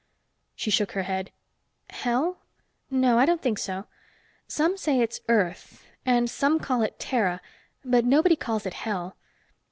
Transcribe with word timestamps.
She 0.55 0.71
shook 0.71 0.93
her 0.93 1.03
head. 1.03 1.31
"Hell? 1.91 2.39
No, 2.89 3.19
I 3.19 3.25
don't 3.27 3.39
think 3.39 3.59
so. 3.59 3.85
Some 4.47 4.75
say 4.75 4.99
it's 4.99 5.21
Earth 5.29 5.85
and 6.07 6.27
some 6.27 6.59
call 6.59 6.81
it 6.81 6.97
Terah, 6.97 7.39
but 7.85 8.03
nobody 8.03 8.35
calls 8.35 8.65
it 8.65 8.73
Hell. 8.73 9.15